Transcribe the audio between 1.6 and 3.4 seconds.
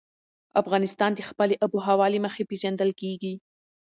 آب وهوا له مخې پېژندل کېږي.